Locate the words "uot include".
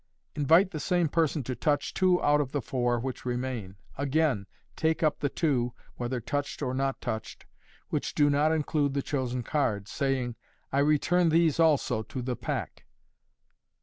8.31-8.95